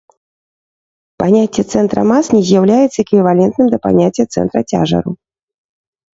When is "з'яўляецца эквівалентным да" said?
2.47-3.83